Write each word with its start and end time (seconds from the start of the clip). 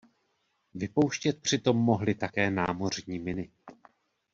Vypouštět 0.73 1.41
přitom 1.41 1.77
mohly 1.77 2.15
také 2.15 2.51
námořní 2.51 3.19
miny. 3.19 3.49